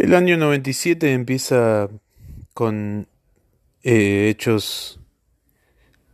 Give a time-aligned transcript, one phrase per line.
[0.00, 1.90] El año 97 empieza
[2.54, 3.06] con
[3.82, 4.98] eh, hechos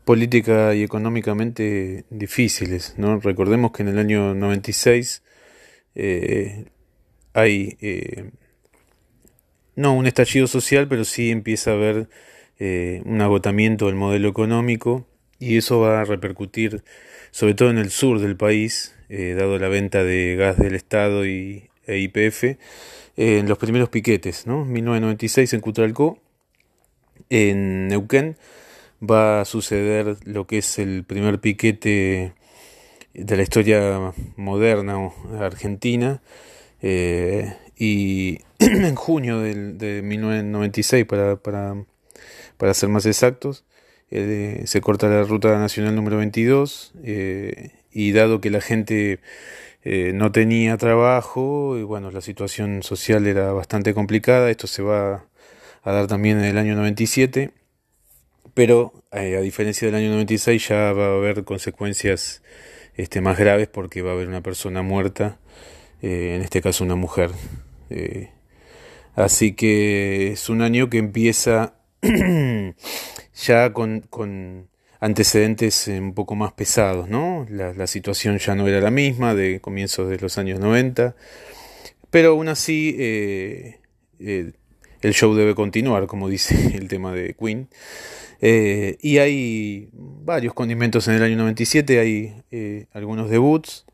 [0.05, 3.21] política y económicamente difíciles, ¿no?
[3.21, 5.23] Recordemos que en el año 96
[5.95, 6.65] eh,
[7.33, 8.31] hay eh,
[9.77, 12.09] no un estallido social, pero sí empieza a haber
[12.59, 15.07] un agotamiento del modelo económico
[15.39, 16.83] y eso va a repercutir
[17.31, 21.69] sobre todo en el sur del país, dado la venta de gas del Estado y
[21.87, 22.57] e IPF
[23.17, 24.65] en los primeros piquetes, ¿no?
[24.65, 26.19] 1996 en Cutralcó,
[27.31, 28.37] en Neuquén
[29.03, 32.35] va a suceder lo que es el primer piquete
[33.15, 36.23] de la historia moderna argentina
[36.83, 41.75] eh, y en junio de 1996 para, para,
[42.57, 43.65] para, ser más exactos
[44.11, 49.21] eh, se corta la ruta nacional número 22 eh, y dado que la gente
[49.89, 55.27] eh, no tenía trabajo y bueno, la situación social era bastante complicada, esto se va
[55.85, 57.53] a dar también en el año 97,
[58.53, 62.43] pero eh, a diferencia del año 96 ya va a haber consecuencias
[62.97, 65.39] este, más graves porque va a haber una persona muerta,
[66.03, 67.31] eh, en este caso una mujer.
[69.15, 71.75] así que es un año que empieza
[73.35, 74.69] ya con, con
[75.01, 77.47] antecedentes un poco más pesados, ¿no?
[77.51, 81.15] La, situación ya no era la misma de comienzos de los años 90,
[82.11, 83.81] pero aún así eh,
[84.19, 84.53] eh,
[85.03, 87.69] el show debe continuar, como dice el tema de Queen.
[88.41, 93.87] Eh, y hay varios condimentos en el año 97, hay algunos debuts,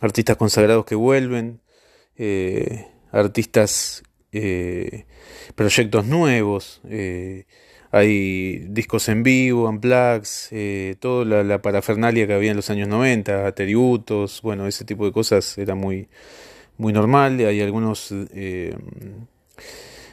[0.00, 1.60] artistas consagrados que vuelven,
[3.10, 4.02] artistas,
[5.54, 6.82] proyectos nuevos,
[7.90, 13.52] hay discos en vivo, unplugs, eh, toda la, parafernalia que había en los años 90,
[13.52, 16.08] tributos, bueno, ese tipo de cosas era muy,
[16.78, 17.38] muy normal.
[17.40, 18.74] Hay algunos, eh,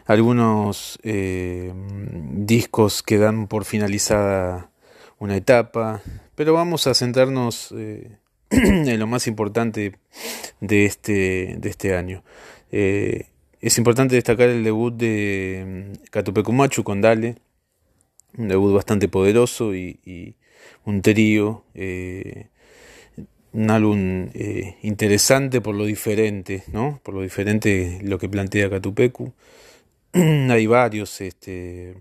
[0.05, 1.73] algunos eh,
[2.33, 4.69] discos que dan por finalizada
[5.19, 6.01] una etapa,
[6.35, 8.17] pero vamos a centrarnos eh,
[8.49, 9.93] en lo más importante
[10.59, 12.23] de este, de este año.
[12.71, 17.37] es importante destacar el debut de mm, Catupecumachu con Dale,
[18.37, 20.35] un debut bastante poderoso y,
[20.85, 22.47] un trío, eh,
[23.55, 26.99] un álbum eh, interesante por lo diferente, ¿no?
[27.03, 29.33] Por lo diferente lo que plantea Catupecu.
[30.13, 31.95] Hay varios, este,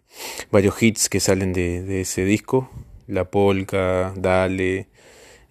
[0.51, 2.71] varios hits que salen de, ese disco,
[3.07, 4.89] La Polka, Dale,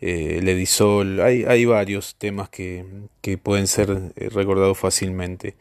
[0.01, 2.83] eh, Ledisol, hay, hay varios temas que,
[3.21, 5.55] que pueden ser eh, recordados fácilmente.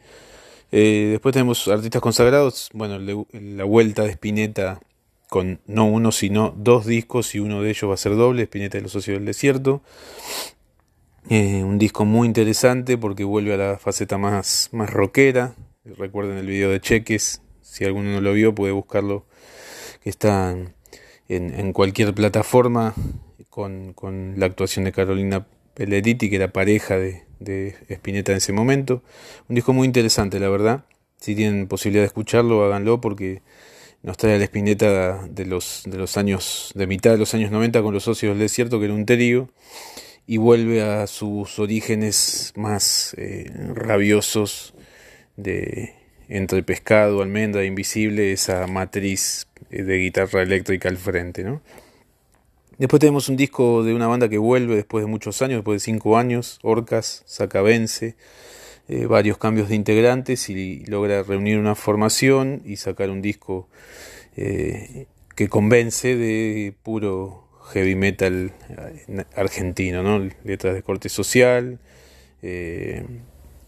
[0.71, 4.81] después tenemos artistas consagrados, bueno, la vuelta de Spinetta
[5.33, 8.77] con no uno, sino dos discos y uno de ellos va a ser doble, Espineta
[8.77, 9.81] de los Socios del Desierto.
[11.27, 15.55] Eh, un disco muy interesante porque vuelve a la faceta más, más rockera.
[15.85, 19.25] Recuerden el video de Cheques, si alguno no lo vio puede buscarlo,
[20.03, 20.55] que está
[21.27, 22.93] en, cualquier plataforma
[23.49, 28.53] con, con, la actuación de Carolina Pelleriti, que era pareja de, de Spinetta en ese
[28.53, 29.01] momento.
[29.49, 30.85] Un disco muy interesante, la verdad.
[31.17, 33.41] Si tienen posibilidad de escucharlo, háganlo porque
[34.03, 37.81] nos trae la espineta de los, de los años, de mitad de los años 90
[37.81, 39.49] con los socios del desierto, que era un trío,
[40.27, 44.73] y vuelve a sus orígenes más eh, rabiosos
[45.37, 45.95] de
[46.27, 51.61] entre pescado, almendra, invisible, esa matriz eh, de guitarra eléctrica al frente, ¿no?
[52.77, 55.85] Después tenemos un disco de una banda que vuelve después de muchos años, después de
[55.85, 58.15] cinco años, Orcas, Sacabense,
[58.89, 63.69] eh, varios cambios de integrantes y logra reunir una formación y sacar un disco
[64.35, 65.07] eh,
[65.37, 68.51] que convence de puro heavy metal
[69.07, 70.29] eh, argentino, ¿no?
[70.43, 71.79] letras de corte social.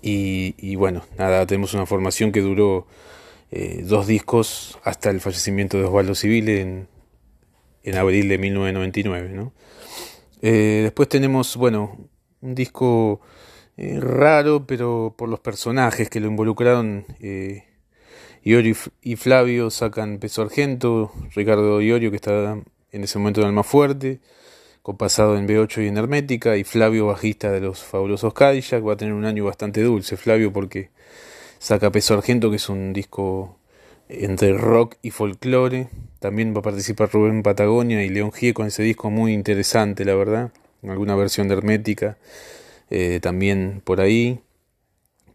[0.01, 2.85] y, bueno, nada, tenemos una formación que duró
[3.83, 6.87] dos discos hasta el fallecimiento de Osvaldo Civil en,
[7.83, 9.29] en abril de 1999.
[9.29, 9.53] ¿no?
[10.41, 11.97] después tenemos, bueno,
[12.41, 13.21] un disco
[13.77, 17.05] eh, raro, pero por los personajes que lo involucraron.
[17.19, 17.65] Eh,
[18.43, 22.59] Iorio y Flavio sacan Peso Argento, Ricardo Iorio que está
[22.91, 24.19] en ese momento en Alma Fuerte,
[24.83, 28.93] con pasado en B8 y en Hermética, y Flavio bajista de los fabulosos Cadillac, va
[28.93, 30.91] a tener un año bastante dulce Flavio porque
[31.57, 33.57] saca Peso Argento que es un disco
[34.09, 35.87] entre rock y folclore,
[36.19, 40.13] también va a participar Rubén Patagonia y León Gie con ese disco muy interesante la
[40.13, 40.51] verdad,
[40.83, 42.17] alguna versión de Hermética
[42.89, 44.39] eh, también por ahí.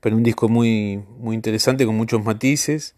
[0.00, 2.94] Pero un disco muy, muy interesante con muchos matices.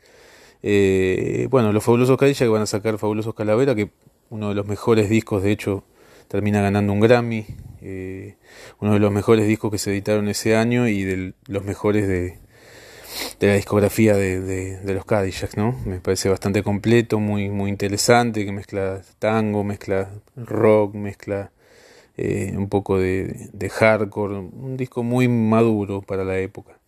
[0.62, 3.90] Eh, bueno, los Fabulosos Cadilla que van a sacar Fabulosos Calavera, que
[4.30, 5.84] uno de los mejores discos, de hecho,
[6.28, 7.46] termina ganando un Grammy.
[7.82, 8.36] Eh,
[8.80, 12.38] uno de los mejores discos que se editaron ese año y de los mejores de,
[13.40, 15.78] de la discografía de, de, los Cadillacs, ¿no?
[15.84, 21.50] Me parece bastante completo, muy, muy interesante, que mezcla tango, mezcla rock, mezcla
[22.16, 26.78] eh, un poco de, hardcore, un disco muy maduro para la época.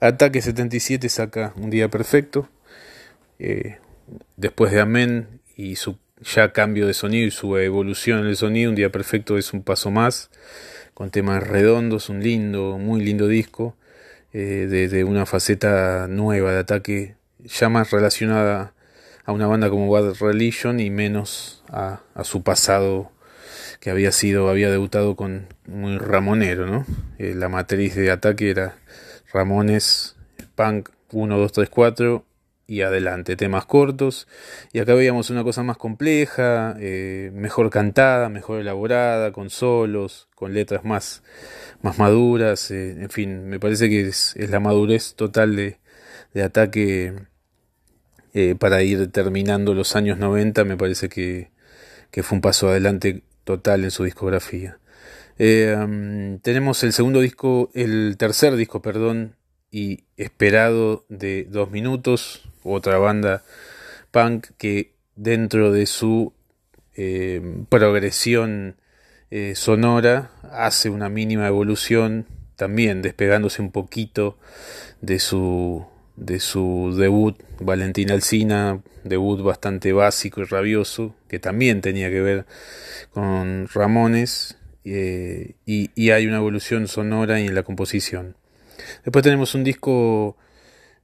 [0.00, 2.48] Ataque 77 saca Un Día Perfecto,
[3.38, 3.78] eh,
[4.36, 8.70] después de Amén y su ya cambio de sonido y su evolución en el sonido,
[8.70, 10.30] Un Día Perfecto es un paso más,
[10.94, 13.76] con temas redondos, un lindo, muy lindo disco
[14.32, 18.74] eh, de, una faceta nueva de ataque, ya más relacionada
[19.24, 23.10] a una banda como Bad Religion y menos a, su pasado
[23.86, 26.84] que había sido, había debutado con muy ramonero, ¿no?
[27.20, 28.78] Eh, la matriz de ataque era
[29.32, 30.16] Ramones,
[30.56, 32.24] Punk 1, 2, 3, 4
[32.66, 34.26] y adelante, temas cortos.
[34.72, 40.52] Y acá veíamos una cosa más compleja, eh, mejor cantada, mejor elaborada, con solos, con
[40.52, 41.22] letras más,
[41.80, 42.72] más maduras.
[42.72, 45.78] Eh, en fin, me parece que es, la madurez total de,
[46.34, 47.14] de ataque
[48.58, 50.64] para ir terminando los años 90.
[50.64, 51.52] Me parece que,
[52.10, 54.78] que, fue un paso adelante total en su discografía.
[55.38, 59.36] tenemos el segundo disco, el tercer disco, perdón,
[59.70, 63.44] y esperado de dos minutos, otra banda
[64.10, 66.32] punk que dentro de su
[66.96, 68.76] eh, progresión
[69.30, 72.26] eh, sonora hace una mínima evolución,
[72.56, 74.38] también despegándose un poquito
[75.02, 82.10] de su, de su debut Valentina Alcina, debut bastante básico y rabioso, que también tenía
[82.10, 82.46] que ver
[83.12, 88.36] con Ramones, eh, y, hay una evolución sonora y en la composición.
[89.04, 90.36] Después tenemos un disco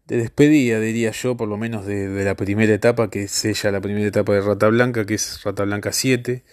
[0.07, 3.81] de despedida, diría yo, por lo menos de, la primera etapa, que es ella la
[3.81, 6.45] primera etapa de Rata Blanca, que es Rata Blanca 7.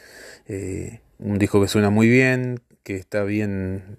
[0.47, 3.97] Eh, un disco que suena muy bien, que está bien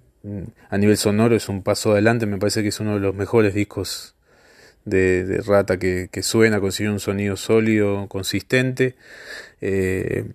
[0.69, 3.55] a nivel sonoro, es un paso adelante, me parece que es uno de los mejores
[3.55, 4.17] discos
[4.85, 8.97] de, Rata que, suena, consigue un sonido sólido, consistente.
[9.61, 10.33] Eh,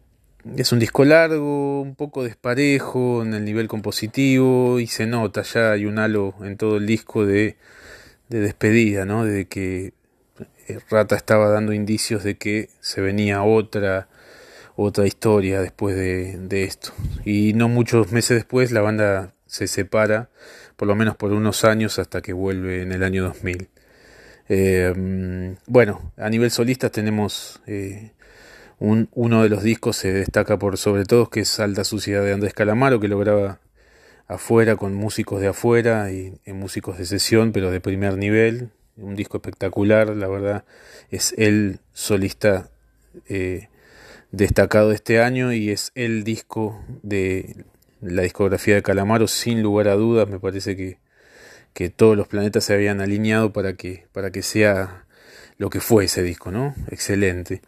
[0.58, 5.72] es un disco largo, un poco desparejo en el nivel compositivo y se nota ya
[5.72, 7.58] hay un halo en todo el disco de,
[8.30, 9.26] de despedida, ¿no?
[9.26, 9.94] De que
[10.68, 14.08] eh, Rata estaba dando indicios de que se venía otra
[14.78, 16.92] otra historia después de, de, esto.
[17.24, 20.30] Y no muchos meses después la banda se separa,
[20.76, 23.70] por lo menos por unos años hasta que vuelve en el año 2000.
[24.48, 28.12] Eh, bueno, a nivel solista tenemos eh,
[28.80, 32.54] uno de los discos se destaca por sobre todo que es Alta Suciedad de Andrés
[32.54, 33.60] Calamaro, que lo graba
[34.28, 38.72] afuera con músicos de afuera y, músicos de sesión, pero de primer nivel.
[38.98, 40.66] Un disco espectacular, la verdad.
[41.12, 42.70] Es el solista
[43.28, 43.68] eh,
[44.32, 47.66] destacado de este año y es el disco de
[48.02, 50.30] la discografía de Calamaro, sin lugar a dudas.
[50.30, 50.98] Me parece que,
[51.76, 55.06] que todos los planetas se habían alineado para que, para que sea
[55.58, 56.74] lo que fue ese disco, ¿no?
[56.90, 57.62] Excelente.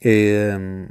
[0.00, 0.86] Eh,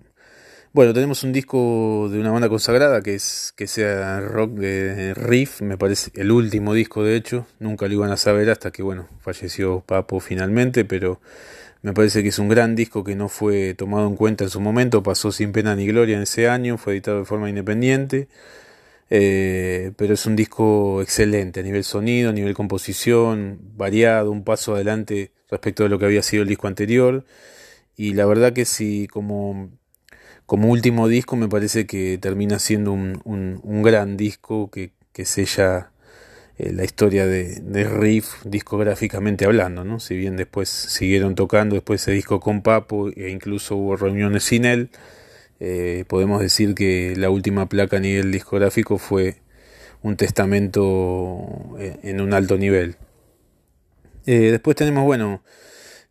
[0.73, 5.61] bueno, tenemos un disco de una banda consagrada que es que sea rock de riff,
[5.61, 9.07] me parece el último disco de hecho, nunca lo iban a saber hasta que bueno,
[9.21, 11.21] falleció Papo finalmente, pero
[11.83, 14.59] me parece que es un gran disco que no fue tomado en cuenta en su
[14.59, 18.27] momento, pasó sin pena ni gloria en ese año, fue editado de forma independiente,
[19.09, 24.75] eh, pero es un disco excelente a nivel sonido, a nivel composición, variado, un paso
[24.75, 27.25] adelante respecto de lo que había sido el disco anterior
[27.95, 29.69] y la verdad que si como,
[30.45, 35.91] como último disco me parece que termina siendo un, un, gran disco que, que sella
[36.57, 39.99] eh, la historia de, de, Riff discográficamente hablando, ¿no?
[39.99, 44.65] Si bien después siguieron tocando después ese disco con Papo e incluso hubo reuniones sin
[44.65, 44.89] él,
[45.59, 49.37] eh, podemos decir que la última placa a nivel discográfico fue
[50.01, 52.97] un testamento eh, en un alto nivel.
[54.25, 55.41] después tenemos, bueno,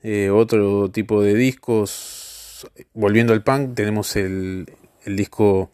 [0.02, 2.68] eh, otro tipo de discos.
[2.92, 4.66] Volviendo al punk, tenemos el,
[5.04, 5.70] el disco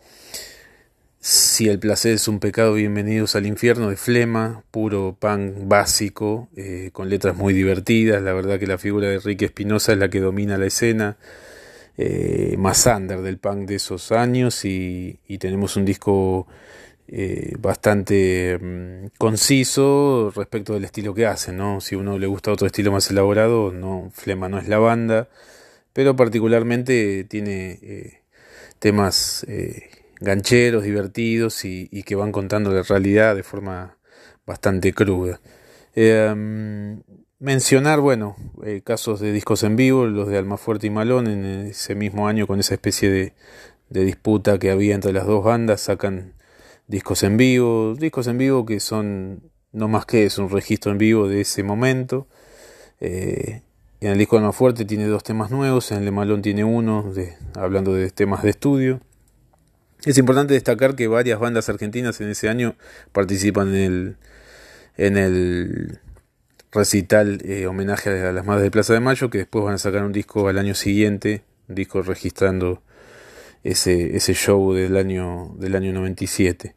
[1.21, 6.91] Si el placer es un pecado, bienvenidos al infierno de Flema, puro punk básico, eh,
[6.93, 8.23] con letras muy divertidas.
[8.23, 11.17] La verdad que la figura de Ricky Espinosa es la que domina la escena.
[12.01, 16.47] Eh, más under del punk de esos años y, tenemos un disco
[17.09, 21.81] eh, bastante mm, conciso respecto del estilo que hacen, ¿no?
[21.81, 25.29] Si uno le gusta otro estilo más elaborado, no, Flema no es la banda,
[25.93, 28.23] pero particularmente tiene eh,
[28.79, 29.91] temas eh,
[30.21, 33.97] gancheros, divertidos y, que van contando la realidad de forma
[34.47, 35.41] bastante cruda.
[35.97, 37.01] Mm,
[37.39, 38.37] mencionar, bueno,
[38.85, 42.61] casos de discos en vivo, los de Almafuerte y Malón en ese mismo año con
[42.61, 43.35] esa especie de,
[43.91, 46.35] de disputa que había entre las dos bandas, sacan
[46.87, 50.99] discos en vivo, discos en vivo que son no más que es un registro en
[50.99, 52.27] vivo de ese momento.
[53.01, 53.63] Eh,
[54.01, 57.13] en el disco Alma Fuerte tiene dos temas nuevos, en el de Malón tiene uno,
[57.13, 59.01] de, hablando de temas de estudio.
[60.05, 62.77] Es importante destacar que varias bandas argentinas en ese año
[63.13, 64.17] participan en el,
[64.97, 66.01] en el
[66.73, 70.05] recital eh, homenaje a las Madres de Plaza de Mayo, que después van a sacar
[70.05, 72.83] un disco al año siguiente, un disco registrando
[73.65, 76.75] ese, ese show del año, del año 97.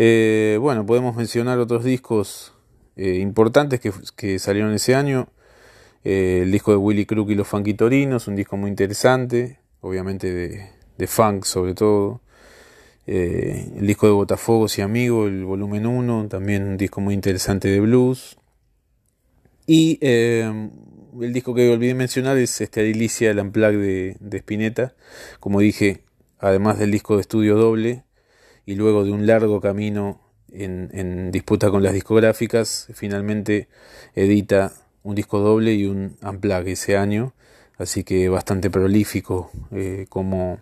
[0.00, 2.54] Eh, bueno, podemos mencionar otros discos
[2.96, 5.28] eh, importantes que, salieron ese año.
[6.04, 10.32] Eh, el disco de Willy Crook y los Funky Torinos, un disco muy interesante, obviamente
[10.32, 12.20] de, funk sobre todo.
[13.06, 17.80] el disco de Botafogos y Amigo, el volumen 1, también un disco muy interesante de
[17.80, 18.37] blues.
[19.68, 24.94] Y el disco que olvidé mencionar es este Adilicia, el Unplugged de, de Spinetta.
[25.38, 26.02] Como dije,
[26.38, 28.04] además del disco de estudio doble,
[28.68, 30.20] y luego de un largo camino
[30.52, 33.68] en, disputa con las discográficas, finalmente
[34.14, 34.72] edita
[35.02, 37.32] un disco doble y un unplug ese año,
[37.78, 40.58] así que bastante prolífico eh, como,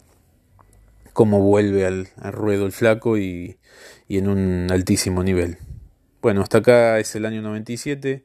[1.12, 3.58] como, vuelve al, ruedo el flaco y,
[4.06, 5.58] y, en un altísimo nivel.
[6.22, 8.24] Bueno, hasta acá es el año 97.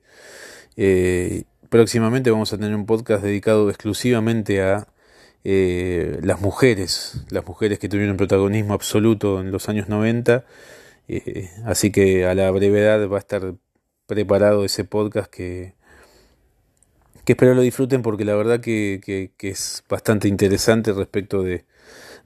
[0.77, 4.87] Eh, próximamente vamos a tener un podcast dedicado exclusivamente a
[5.43, 10.45] eh, las mujeres, las mujeres que tuvieron protagonismo absoluto en los años 90.
[11.07, 13.55] Eh, así que a la brevedad va a estar
[14.05, 15.73] preparado ese podcast que,
[17.25, 21.65] que espero lo disfruten porque la verdad que, que, es bastante interesante respecto de,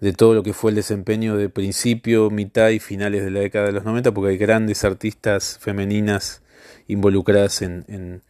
[0.01, 3.67] de, todo lo que fue el desempeño de principio, mitad y finales de la década
[3.67, 6.41] de los 90 porque hay grandes artistas femeninas
[6.87, 8.21] involucradas en, en,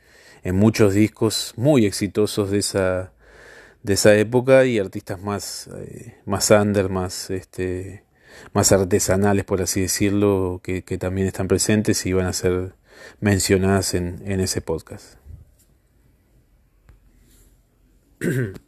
[0.45, 3.11] en muchos discos muy exitosos de esa
[3.85, 8.03] de esa época y artistas más, eh, más under, más, este,
[8.51, 12.73] más artesanales, por así decirlo, que, que, también están presentes y van a ser
[13.19, 15.17] mencionadas en, en ese podcast.